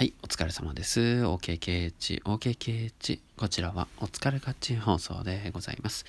[0.00, 0.98] はい、お疲れ様です。
[0.98, 3.20] OKKH、OKKH。
[3.36, 6.06] こちらはお疲れガチ放送でございます。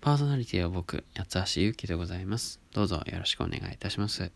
[0.00, 2.60] パーソナリティは僕、八橋ゆうきでございます。
[2.72, 4.30] どうぞよろしくお願いいたします。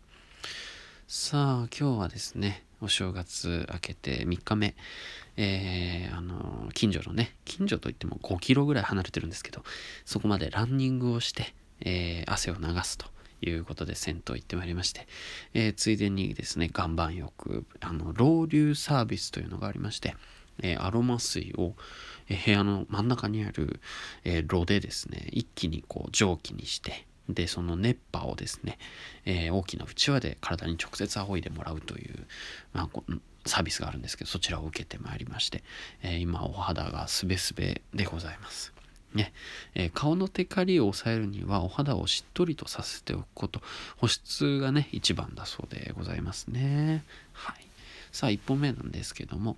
[1.07, 4.75] さあ、今日はですね、お正月明けて3日目、
[5.37, 9.63] えー、あの、近所のね、近所といっても5キロぐらい離れてるんですけど、
[10.03, 13.05] そこまでランニングをして、えー、汗を流すと。
[13.41, 15.07] いうことで銭湯行ってまいりまして、
[15.53, 20.15] えー、ついでにですね、岩盤浴、あの、ロウリュサービスというのがありまして、
[20.61, 21.75] えー、アロマ水を、
[22.27, 23.79] え、部屋の真ん中にある、
[24.23, 28.79] えー、炉でですね、一気にこう蒸気にして、で、その熱波をですね、
[29.25, 32.25] え大きなうちわで体に直接仰いでもらうという、
[32.73, 33.01] まあ、
[33.45, 35.63] サービスがあるんですけど、そちらを受けてまいりまして、
[36.01, 38.78] え今お肌がすべすべでございます。
[39.13, 39.33] ね。
[39.75, 43.61] えー、顔のテカリを抑えるにはお肌をしっとりとさせておくこと。
[43.97, 47.03] 保湿がね一番だそうでございますね。
[47.33, 47.69] はい。
[48.11, 49.57] さあ1本目なんですけども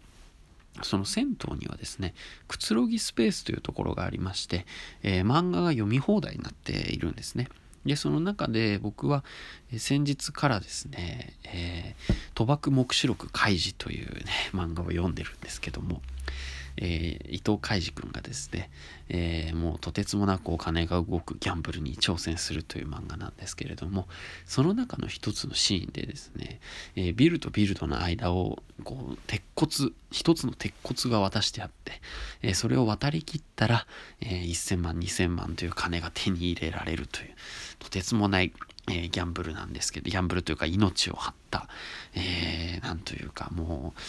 [0.82, 2.14] その銭湯にはですね
[2.48, 4.66] くつろぎスペースというところがありまして、
[5.04, 7.48] えー、漫画が読み放題になっているんですね。
[7.86, 9.24] でその中で僕は
[9.76, 16.02] 先日からですね「えー、賭博黙示録開示」というね漫画を読んでるんですけども
[16.78, 18.70] えー、伊藤海二君がですね、
[19.10, 24.08] えー、もうとてつもなくお金が動くギャンブルに挑戦するという漫画なんですけれども
[24.46, 26.60] その中の一つのシーンでですね、
[26.96, 32.02] えー、ビルとビルとの間をこう鉄骨一つの鉄骨が渡してあって、
[32.42, 33.86] えそれを渡りきったら、
[34.20, 37.30] え1000万2000万という金が手に入れられるという
[37.80, 38.52] とてつもない
[38.90, 41.68] えー、ギャンブルなんですけど、ギャンブルというか命を張った、
[42.16, 44.00] えー、なんというかもう、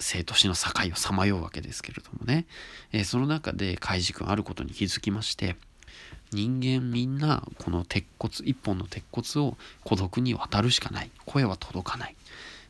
[0.00, 2.46] 生と死の境をさまようわけですけれどもね、
[2.92, 5.56] えー、その中でカイジ君あることに気づきまして
[6.32, 11.10] 人間みんなこの鉄骨一本の鉄骨を孤独に渡るしかない。
[11.24, 12.16] 声は届かない、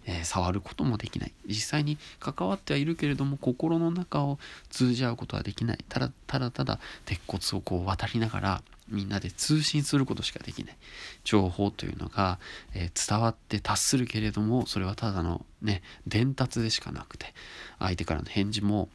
[0.06, 1.32] えー、触ることもできない。
[1.46, 4.38] 実際に関わってはいるけれども心の中を
[4.70, 5.84] 通じ合うことはできない。
[5.88, 10.76] ただただただ鉄骨をこう渡りながらみんなで通信することしかできない。
[11.24, 12.38] 情報というのが、
[12.74, 17.34] えー、伝わって達するけれどもそれはただのね伝達でしかなくて
[17.78, 18.88] 相手からの返事も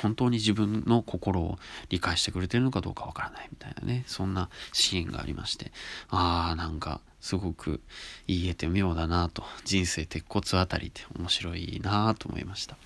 [0.00, 5.72] 本当に自分の心を理解してくれてるのかどうかわからないみたいなねそんなシーンがありまして
[6.10, 7.80] ああなんかすごく
[8.26, 12.76] 言えて妙だなと人生鉄骨あたりって面白いなと思いました。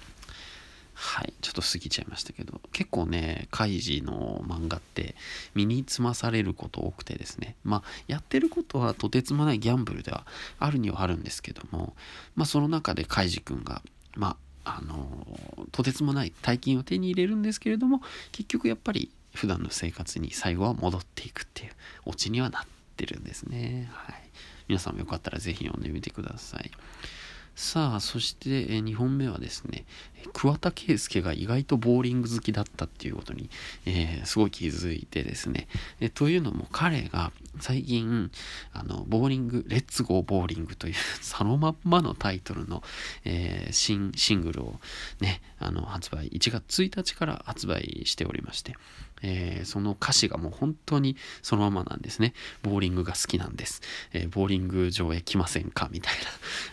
[1.03, 5.15] はい、ちょっと過ぎちゃいましたけど、結構ね、カイジの漫画って
[5.55, 10.27] 身につまされること多くてですね、まあ、やってることはとてつもないギャンブルでは
[10.59, 11.95] あるにはあるんですけども、
[12.37, 13.81] まあ、その中でカイジ君が、
[14.15, 15.27] まあ、あの、
[15.73, 21.73] とてつもない大金を手に入れるんですけれども、結局やっぱり普段の生活に最後は戻っていくっていう
[22.05, 22.63] オチにはなっ
[22.97, 23.89] てるんですね。
[23.91, 24.17] はい。
[24.69, 26.71] 皆さんもよかったら是非読んでみてください。
[27.61, 29.85] さあ、そして、え2本目はですね、
[30.33, 33.51] 桑田佳祐が意外とボーリング好きだったっていうことに、
[33.85, 35.69] えー、すごい気づいてですね、
[36.01, 38.31] えというのも彼が最近、
[38.73, 42.83] あの、ボーリング、レッツゴーボーリングという そのまんまのタイトルの、
[43.25, 44.81] えー、新シングルを
[45.21, 48.77] ね、あの、発売、1月1日から発売しておりまして、
[49.23, 52.35] えー、その歌詞がもう本当にそのままなんですね。
[52.63, 53.83] ボーリングが好きなんです。
[54.13, 55.89] えー、ボーリング場へ来ませんか？
[55.91, 56.15] みたい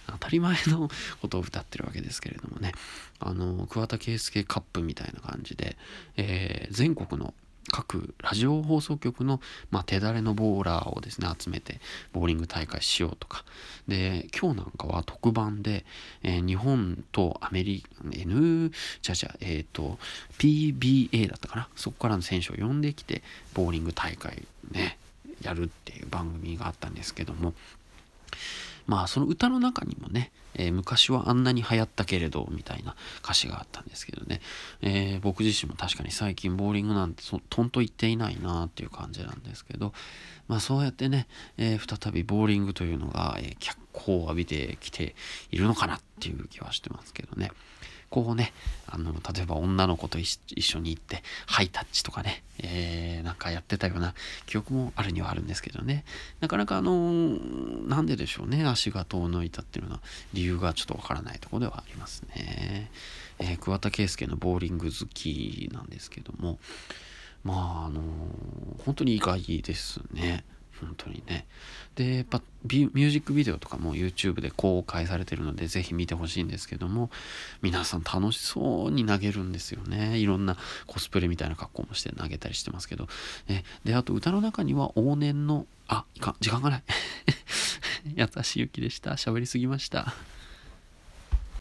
[0.07, 0.89] な、 当たり前の
[1.21, 2.71] ことを歌ってるわけですけれどもね。
[3.19, 5.77] あの、桑田佳祐カップみたいな感じで、
[6.17, 7.33] え、全国の
[7.71, 9.41] 各ラジオ放送局の、
[9.71, 11.79] まあ、手だれのボーラーをですね集めて
[12.13, 13.43] ボーリング大会しようとか。
[13.87, 15.85] で今日なんかは特番で、
[16.23, 19.97] えー、日本とアメリカ N じゃじゃえっ、ー、と
[20.37, 21.69] PBA だったかな？
[21.75, 23.21] そこからの選手を呼んできて
[23.53, 24.97] ボーリング大会ね
[25.41, 27.53] やるっていう番組があったんですけども。
[28.87, 34.41] まあその歌の中にもね、えー、昔はあんなに流行ったけれどみたいな歌詞があったんですけどね、
[34.81, 39.93] えー、僕自身も確かに最近ボーリングなんてとんと言っていないなっていう感じなんですけど
[40.47, 41.27] まあそうやってね、
[41.57, 45.13] えー、再びボーリングというのが、え脚光を浴びてきて
[45.51, 47.51] いるのかなっていう気はしてますけどね。
[48.09, 48.53] こうね、
[48.87, 54.13] あの、例えば女の子と一緒に行って、ハイタッチとかね、えー、なんかやってたような
[54.45, 56.05] 記憶もあるにはあるんですけどね、
[56.39, 57.11] なかなかあの
[57.87, 60.01] なんででしょうね、足が遠のいたっていうのは
[60.33, 62.89] 理由がちょっとわからないところではありますね。
[63.39, 66.59] えー、桑田佳祐のボーリング好きなんですけども、
[67.43, 68.01] まあ、あの
[68.85, 70.43] 本当に意外ですね。
[70.79, 71.45] 本当にね。
[71.95, 77.09] で、やっぱミュージックビデオとかも YouTube で公開されてるので、是非見てほしいんですけども、
[77.61, 80.17] 皆さん楽しそうに投げるんですよね。
[80.17, 83.07] いろんなコスプレみたいな格好もして投げたりしてますけど。
[83.47, 86.83] ね、で、あと歌の中には往年の、あ、いかん、時間がない。
[88.15, 89.11] 優しい雪でした。
[89.11, 90.13] 喋りすぎました。